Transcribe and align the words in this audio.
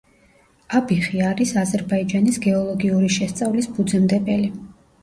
აბიხი 0.79 1.21
არის 1.31 1.53
აზერბაიჯანის 1.65 2.41
გეოლოგიური 2.47 3.13
შესწავლის 3.21 3.73
ფუძემდებელი. 3.79 4.53